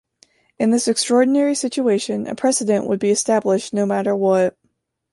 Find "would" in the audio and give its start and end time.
2.87-2.99